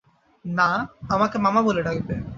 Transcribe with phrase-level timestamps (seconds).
[0.45, 0.69] না,
[1.09, 2.15] আমাকে মামা বলে ডাকবে।